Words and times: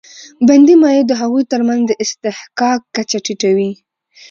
بندي 0.47 0.75
مایع 0.81 1.01
د 1.07 1.11
هغوی 1.21 1.43
تر 1.51 1.61
منځ 1.67 1.81
د 1.87 1.91
اصطحکاک 2.03 2.81
کچه 2.95 3.19
ټیټوي. 3.25 3.71